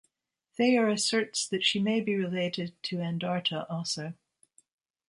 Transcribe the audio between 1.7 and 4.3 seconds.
may be related to Andarta also.